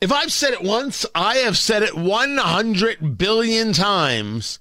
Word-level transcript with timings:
If 0.00 0.12
I've 0.12 0.32
said 0.32 0.52
it 0.52 0.62
once, 0.62 1.04
I 1.12 1.38
have 1.38 1.58
said 1.58 1.82
it 1.82 1.96
100 1.96 3.18
billion 3.18 3.72
times. 3.72 4.60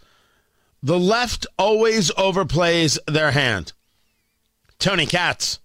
The 0.82 0.98
left 0.98 1.46
always 1.60 2.10
overplays 2.12 2.98
their 3.06 3.30
hand. 3.32 3.74
Tony 4.80 5.06
Katz. 5.06 5.60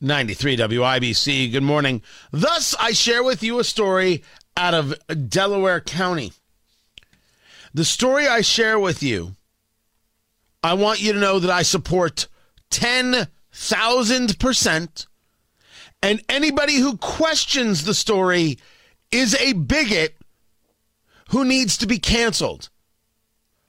93 0.00 0.56
WIBC. 0.56 1.52
Good 1.52 1.62
morning. 1.62 2.00
Thus, 2.30 2.74
I 2.80 2.92
share 2.92 3.22
with 3.22 3.42
you 3.42 3.58
a 3.58 3.64
story 3.64 4.24
out 4.56 4.72
of 4.72 4.94
Delaware 5.28 5.82
County. 5.82 6.32
The 7.74 7.84
story 7.84 8.26
I 8.26 8.40
share 8.40 8.78
with 8.78 9.02
you, 9.02 9.36
I 10.62 10.72
want 10.74 11.00
you 11.00 11.12
to 11.12 11.18
know 11.18 11.38
that 11.38 11.50
I 11.50 11.62
support 11.62 12.28
10,000%. 12.70 15.06
And 16.02 16.22
anybody 16.28 16.76
who 16.76 16.96
questions 16.96 17.84
the 17.84 17.94
story 17.94 18.58
is 19.10 19.34
a 19.36 19.52
bigot 19.52 20.16
who 21.30 21.44
needs 21.44 21.78
to 21.78 21.86
be 21.86 21.98
canceled, 21.98 22.68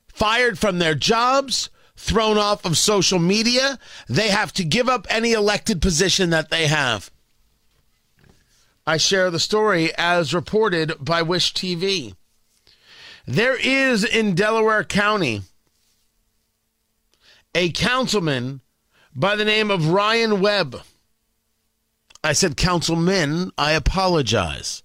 fired 0.08 0.58
from 0.58 0.80
their 0.80 0.96
jobs, 0.96 1.70
thrown 1.96 2.38
off 2.38 2.66
of 2.66 2.78
social 2.78 3.20
media. 3.20 3.80
They 4.10 4.30
have 4.30 4.52
to 4.54 4.64
give 4.64 4.90
up 4.90 5.06
any 5.10 5.34
elected 5.34 5.82
position 5.82 6.32
that 6.32 6.50
they 6.50 6.68
have. 6.68 7.12
I 8.86 8.98
share 8.98 9.32
the 9.32 9.40
story 9.40 9.92
as 9.98 10.34
reported 10.34 10.94
by 11.00 11.22
Wish 11.22 11.54
TV. 11.54 12.16
There 13.26 13.56
is 13.56 14.04
in 14.04 14.36
Delaware 14.36 14.84
County 14.84 15.44
a 17.56 17.72
councilman 17.72 18.60
by 19.16 19.36
the 19.36 19.46
name 19.46 19.72
of 19.72 19.88
Ryan 19.88 20.42
Webb. 20.42 20.82
I 22.24 22.34
said 22.34 22.56
Councilmen, 22.56 23.52
I 23.58 23.74
apologize. 23.74 24.84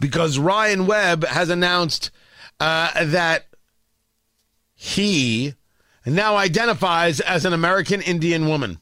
Because 0.00 0.38
Ryan 0.38 0.86
Webb 0.86 1.24
has 1.24 1.50
announced 1.50 2.10
uh, 2.58 3.04
that 3.04 3.46
he 4.74 5.54
now 6.06 6.36
identifies 6.36 7.20
as 7.20 7.44
an 7.44 7.52
American 7.52 8.00
Indian 8.00 8.48
woman. 8.48 8.78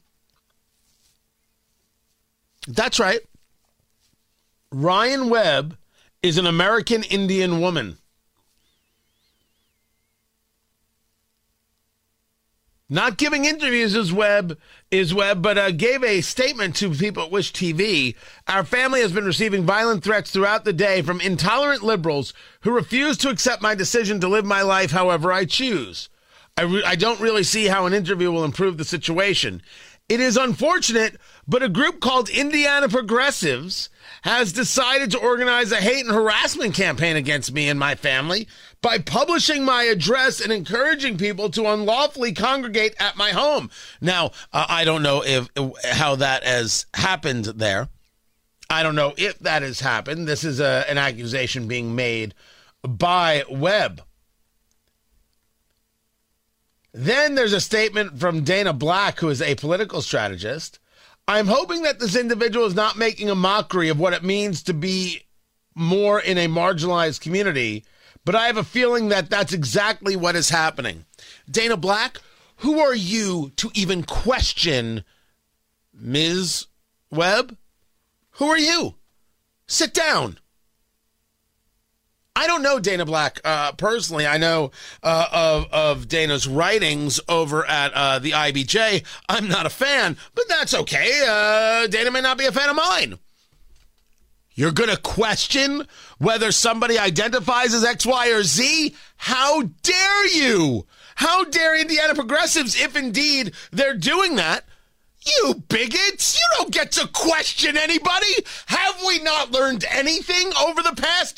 That's 2.67 2.99
right. 2.99 3.19
Ryan 4.71 5.29
Webb 5.29 5.77
is 6.21 6.37
an 6.37 6.47
American 6.47 7.03
Indian 7.03 7.59
woman. 7.59 7.97
Not 12.93 13.17
giving 13.17 13.45
interviews 13.45 13.95
is 13.95 14.13
web 14.13 14.55
is 14.91 15.15
Webb, 15.15 15.41
but 15.41 15.57
uh, 15.57 15.71
gave 15.71 16.03
a 16.03 16.21
statement 16.21 16.75
to 16.75 16.91
people 16.91 17.23
at 17.23 17.31
Wish 17.31 17.51
TV. 17.51 18.13
Our 18.47 18.63
family 18.63 19.01
has 19.01 19.11
been 19.11 19.25
receiving 19.25 19.65
violent 19.65 20.03
threats 20.03 20.29
throughout 20.29 20.63
the 20.63 20.73
day 20.73 21.01
from 21.01 21.19
intolerant 21.19 21.81
liberals 21.81 22.35
who 22.61 22.69
refuse 22.69 23.17
to 23.17 23.29
accept 23.29 23.63
my 23.63 23.73
decision 23.73 24.19
to 24.19 24.27
live 24.27 24.45
my 24.45 24.61
life 24.61 24.91
however 24.91 25.33
I 25.33 25.45
choose. 25.45 26.07
I, 26.55 26.61
re- 26.61 26.83
I 26.85 26.95
don't 26.95 27.19
really 27.19 27.41
see 27.41 27.65
how 27.65 27.87
an 27.87 27.93
interview 27.93 28.31
will 28.31 28.43
improve 28.43 28.77
the 28.77 28.85
situation. 28.85 29.63
It 30.09 30.19
is 30.19 30.35
unfortunate, 30.35 31.17
but 31.47 31.63
a 31.63 31.69
group 31.69 32.01
called 32.01 32.29
Indiana 32.29 32.89
Progressives 32.89 33.89
has 34.23 34.51
decided 34.51 35.11
to 35.11 35.19
organize 35.19 35.71
a 35.71 35.77
hate 35.77 36.05
and 36.05 36.13
harassment 36.13 36.75
campaign 36.75 37.15
against 37.15 37.53
me 37.53 37.69
and 37.69 37.79
my 37.79 37.95
family 37.95 38.47
by 38.81 38.97
publishing 38.97 39.63
my 39.63 39.83
address 39.83 40.41
and 40.41 40.51
encouraging 40.51 41.17
people 41.17 41.49
to 41.51 41.67
unlawfully 41.67 42.33
congregate 42.33 42.95
at 42.99 43.15
my 43.15 43.31
home. 43.31 43.69
Now, 44.01 44.31
uh, 44.51 44.65
I 44.67 44.83
don't 44.83 45.03
know 45.03 45.23
if 45.25 45.49
how 45.83 46.15
that 46.17 46.43
has 46.43 46.85
happened 46.93 47.45
there. 47.45 47.87
I 48.69 48.83
don't 48.83 48.95
know 48.95 49.13
if 49.17 49.39
that 49.39 49.61
has 49.61 49.79
happened. 49.79 50.27
This 50.27 50.43
is 50.43 50.59
a, 50.59 50.85
an 50.89 50.97
accusation 50.97 51.67
being 51.67 51.95
made 51.95 52.33
by 52.83 53.43
Webb. 53.49 54.01
Then 56.93 57.33
there's 57.33 57.53
a 57.53 57.59
statement 57.59 58.19
from 58.19 58.43
Dana 58.43 58.71
Black, 58.71 59.19
who 59.19 59.29
is 59.29 59.41
a 59.41 59.55
political 59.55 60.01
strategist. 60.01 60.79
I'm 61.27 61.47
hoping 61.47 61.81
that 61.83 61.99
this 61.99 62.15
individual 62.15 62.65
is 62.65 62.75
not 62.75 62.97
making 62.97 63.29
a 63.29 63.35
mockery 63.35 63.89
of 63.89 63.99
what 63.99 64.13
it 64.13 64.23
means 64.23 64.61
to 64.63 64.73
be 64.73 65.23
more 65.73 66.19
in 66.19 66.37
a 66.37 66.47
marginalized 66.47 67.21
community, 67.21 67.83
but 68.25 68.35
I 68.35 68.45
have 68.45 68.57
a 68.57 68.63
feeling 68.63 69.09
that 69.09 69.29
that's 69.29 69.53
exactly 69.53 70.15
what 70.15 70.35
is 70.35 70.49
happening. 70.49 71.05
Dana 71.49 71.77
Black, 71.77 72.19
who 72.57 72.79
are 72.79 72.93
you 72.93 73.51
to 73.55 73.71
even 73.73 74.03
question 74.03 75.03
Ms. 75.93 76.67
Webb? 77.09 77.57
Who 78.37 78.45
are 78.45 78.57
you? 78.57 78.95
Sit 79.65 79.93
down. 79.93 80.37
I 82.43 82.47
don't 82.47 82.61
know 82.61 82.77
Dana 82.77 83.05
Black 83.05 83.39
uh, 83.45 83.71
personally. 83.71 84.27
I 84.27 84.37
know 84.37 84.71
uh, 85.01 85.27
of 85.31 85.65
of 85.71 86.07
Dana's 86.09 86.45
writings 86.45 87.21
over 87.29 87.65
at 87.65 87.93
uh, 87.93 88.19
the 88.19 88.31
IBJ. 88.31 89.05
I'm 89.29 89.47
not 89.47 89.65
a 89.65 89.69
fan, 89.69 90.17
but 90.35 90.49
that's 90.49 90.73
okay. 90.73 91.23
Uh, 91.25 91.87
Dana 91.87 92.11
may 92.11 92.19
not 92.19 92.37
be 92.37 92.45
a 92.45 92.51
fan 92.51 92.67
of 92.67 92.75
mine. 92.75 93.17
You're 94.55 94.73
going 94.73 94.89
to 94.89 94.97
question 94.97 95.87
whether 96.17 96.51
somebody 96.51 96.99
identifies 96.99 97.73
as 97.73 97.85
X, 97.85 98.05
Y, 98.05 98.27
or 98.31 98.43
Z? 98.43 98.93
How 99.15 99.61
dare 99.81 100.27
you? 100.27 100.85
How 101.15 101.45
dare 101.45 101.79
Indiana 101.79 102.13
progressives, 102.13 102.79
if 102.79 102.97
indeed 102.97 103.53
they're 103.71 103.95
doing 103.95 104.35
that, 104.35 104.65
you 105.25 105.63
bigots! 105.69 106.35
You 106.35 106.57
don't 106.57 106.71
get 106.71 106.91
to 106.93 107.07
question 107.07 107.77
anybody! 107.77 108.33
Have 108.65 109.01
we 109.07 109.19
not 109.19 109.51
learned 109.51 109.85
anything 109.89 110.51
over 110.61 110.81
the 110.81 110.95
past? 110.95 111.32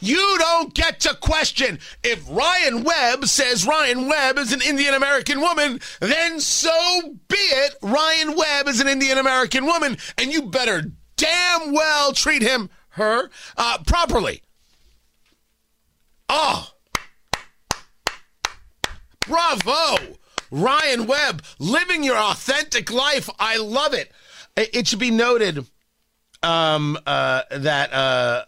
You 0.00 0.36
don't 0.38 0.74
get 0.74 1.00
to 1.00 1.14
question. 1.14 1.78
If 2.02 2.28
Ryan 2.28 2.82
Webb 2.84 3.26
says 3.26 3.66
Ryan 3.66 4.08
Webb 4.08 4.38
is 4.38 4.52
an 4.52 4.62
Indian 4.62 4.94
American 4.94 5.40
woman, 5.40 5.80
then 6.00 6.40
so 6.40 7.18
be 7.28 7.36
it. 7.36 7.74
Ryan 7.82 8.34
Webb 8.34 8.68
is 8.68 8.80
an 8.80 8.88
Indian 8.88 9.18
American 9.18 9.66
woman, 9.66 9.98
and 10.16 10.32
you 10.32 10.42
better 10.42 10.92
damn 11.16 11.72
well 11.72 12.12
treat 12.12 12.40
him, 12.40 12.70
her, 12.90 13.30
uh, 13.58 13.78
properly. 13.86 14.42
Oh. 16.28 16.70
Bravo! 19.26 20.16
Ryan 20.50 21.06
Webb, 21.06 21.42
living 21.58 22.02
your 22.02 22.16
authentic 22.16 22.90
life. 22.90 23.28
I 23.38 23.58
love 23.58 23.92
it. 23.92 24.10
It 24.56 24.88
should 24.88 24.98
be 24.98 25.10
noted 25.10 25.66
um, 26.42 26.98
uh, 27.06 27.42
that, 27.50 27.92
uh, 27.92 28.44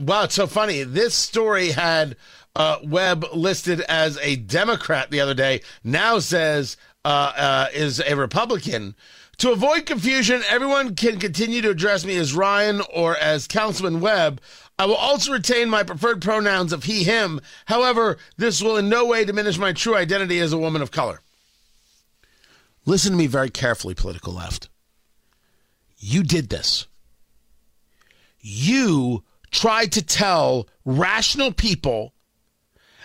wow, 0.00 0.24
it's 0.24 0.34
so 0.34 0.46
funny. 0.46 0.82
This 0.82 1.14
story 1.14 1.70
had 1.70 2.16
uh, 2.56 2.78
Webb 2.84 3.24
listed 3.32 3.80
as 3.82 4.18
a 4.18 4.36
Democrat 4.36 5.10
the 5.10 5.20
other 5.20 5.34
day, 5.34 5.60
now 5.84 6.18
says 6.18 6.76
uh, 7.04 7.32
uh, 7.36 7.66
is 7.72 8.00
a 8.00 8.16
Republican. 8.16 8.94
To 9.38 9.52
avoid 9.52 9.86
confusion, 9.86 10.42
everyone 10.48 10.96
can 10.96 11.20
continue 11.20 11.62
to 11.62 11.70
address 11.70 12.04
me 12.04 12.16
as 12.16 12.34
Ryan 12.34 12.82
or 12.92 13.16
as 13.16 13.46
Councilman 13.46 14.00
Webb. 14.00 14.40
I 14.78 14.86
will 14.86 14.96
also 14.96 15.32
retain 15.32 15.68
my 15.68 15.84
preferred 15.84 16.20
pronouns 16.20 16.72
of 16.72 16.84
he, 16.84 17.04
him. 17.04 17.40
However, 17.66 18.18
this 18.36 18.62
will 18.62 18.76
in 18.76 18.88
no 18.88 19.06
way 19.06 19.24
diminish 19.24 19.58
my 19.58 19.72
true 19.72 19.94
identity 19.94 20.40
as 20.40 20.52
a 20.52 20.58
woman 20.58 20.82
of 20.82 20.90
color. 20.90 21.20
Listen 22.84 23.12
to 23.12 23.18
me 23.18 23.26
very 23.26 23.50
carefully, 23.50 23.94
political 23.94 24.32
left. 24.32 24.68
You 25.98 26.22
did 26.22 26.48
this. 26.48 26.86
You 28.40 29.24
tried 29.50 29.92
to 29.92 30.02
tell 30.02 30.68
rational 30.84 31.52
people 31.52 32.14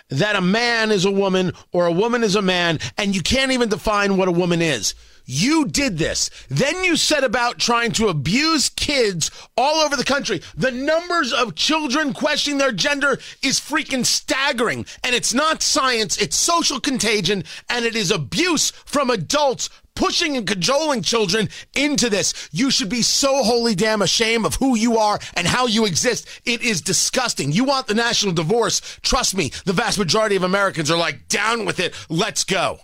that 0.09 0.35
a 0.35 0.41
man 0.41 0.91
is 0.91 1.05
a 1.05 1.11
woman 1.11 1.53
or 1.71 1.85
a 1.87 1.91
woman 1.91 2.23
is 2.23 2.35
a 2.35 2.41
man, 2.41 2.79
and 2.97 3.15
you 3.15 3.21
can't 3.21 3.51
even 3.51 3.69
define 3.69 4.17
what 4.17 4.27
a 4.27 4.31
woman 4.31 4.61
is. 4.61 4.93
You 5.25 5.65
did 5.65 5.97
this. 5.97 6.29
Then 6.49 6.83
you 6.83 6.97
set 6.97 7.23
about 7.23 7.57
trying 7.57 7.93
to 7.93 8.09
abuse 8.09 8.69
kids 8.69 9.31
all 9.55 9.77
over 9.77 9.95
the 9.95 10.03
country. 10.03 10.41
The 10.55 10.71
numbers 10.71 11.31
of 11.31 11.55
children 11.55 12.13
questioning 12.13 12.57
their 12.57 12.73
gender 12.73 13.17
is 13.41 13.59
freaking 13.59 14.05
staggering. 14.05 14.85
And 15.03 15.15
it's 15.15 15.33
not 15.33 15.61
science, 15.61 16.17
it's 16.17 16.35
social 16.35 16.79
contagion, 16.79 17.45
and 17.69 17.85
it 17.85 17.95
is 17.95 18.11
abuse 18.11 18.71
from 18.71 19.09
adults 19.09 19.69
pushing 19.95 20.37
and 20.37 20.47
cajoling 20.47 21.01
children 21.01 21.49
into 21.75 22.09
this. 22.09 22.49
You 22.51 22.71
should 22.71 22.89
be 22.89 23.01
so 23.01 23.43
holy 23.43 23.75
damn 23.75 24.01
ashamed 24.01 24.45
of 24.45 24.55
who 24.55 24.75
you 24.75 24.97
are 24.97 25.19
and 25.35 25.47
how 25.47 25.67
you 25.67 25.85
exist. 25.85 26.27
It 26.45 26.61
is 26.61 26.81
disgusting. 26.81 27.51
You 27.51 27.63
want 27.63 27.87
the 27.87 27.93
national 27.93 28.33
divorce. 28.33 28.81
Trust 29.01 29.35
me, 29.35 29.51
the 29.65 29.73
vast 29.73 29.99
majority 29.99 30.35
of 30.35 30.43
Americans 30.43 30.89
are 30.89 30.97
like, 30.97 31.27
down 31.27 31.65
with 31.65 31.79
it. 31.79 31.93
Let's 32.09 32.43
go. 32.43 32.79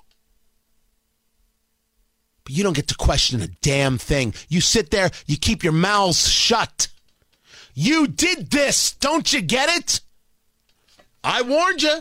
But 2.43 2.53
you 2.53 2.63
don't 2.63 2.75
get 2.75 2.87
to 2.87 2.95
question 2.95 3.41
a 3.41 3.47
damn 3.47 3.97
thing. 3.97 4.33
You 4.47 4.61
sit 4.61 4.91
there, 4.91 5.11
you 5.25 5.37
keep 5.37 5.63
your 5.63 5.73
mouths 5.73 6.27
shut. 6.27 6.87
You 7.73 8.07
did 8.07 8.51
this. 8.51 8.93
Don't 8.93 9.31
you 9.31 9.41
get 9.41 9.69
it? 9.69 10.01
I 11.23 11.41
warned 11.41 11.83
you. 11.83 11.99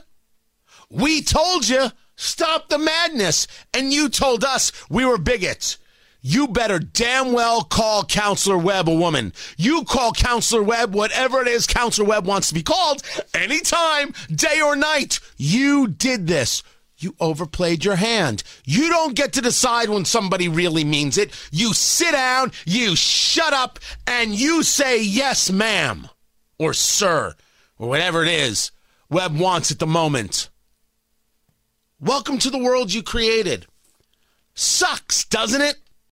We 0.90 1.22
told 1.22 1.68
you. 1.68 1.90
Stop 2.20 2.68
the 2.68 2.78
madness. 2.78 3.46
And 3.72 3.92
you 3.92 4.08
told 4.08 4.42
us 4.42 4.72
we 4.90 5.04
were 5.04 5.18
bigots. 5.18 5.78
You 6.20 6.48
better 6.48 6.80
damn 6.80 7.32
well 7.32 7.62
call 7.62 8.04
Counselor 8.04 8.58
Webb 8.58 8.88
a 8.88 8.94
woman. 8.94 9.32
You 9.56 9.84
call 9.84 10.12
Counselor 10.12 10.64
Webb 10.64 10.94
whatever 10.94 11.40
it 11.40 11.46
is 11.46 11.68
Counselor 11.68 12.08
Webb 12.08 12.26
wants 12.26 12.48
to 12.48 12.54
be 12.54 12.62
called 12.64 13.02
anytime, 13.32 14.12
day 14.34 14.60
or 14.60 14.74
night. 14.74 15.20
You 15.36 15.86
did 15.86 16.26
this. 16.26 16.64
You 16.96 17.14
overplayed 17.20 17.84
your 17.84 17.94
hand. 17.94 18.42
You 18.64 18.88
don't 18.88 19.14
get 19.14 19.34
to 19.34 19.40
decide 19.40 19.88
when 19.88 20.04
somebody 20.04 20.48
really 20.48 20.82
means 20.82 21.18
it. 21.18 21.32
You 21.52 21.72
sit 21.72 22.10
down, 22.10 22.50
you 22.66 22.96
shut 22.96 23.52
up, 23.52 23.78
and 24.08 24.34
you 24.34 24.64
say 24.64 25.00
yes, 25.00 25.52
ma'am, 25.52 26.08
or 26.58 26.74
sir, 26.74 27.36
or 27.78 27.88
whatever 27.88 28.24
it 28.24 28.28
is 28.28 28.72
Webb 29.08 29.38
wants 29.38 29.70
at 29.70 29.78
the 29.78 29.86
moment. 29.86 30.48
Welcome 32.00 32.38
to 32.38 32.50
the 32.50 32.58
world 32.58 32.92
you 32.92 33.02
created. 33.02 33.66
Sucks, 34.54 35.24
doesn't 35.24 35.60
it? 35.60 35.74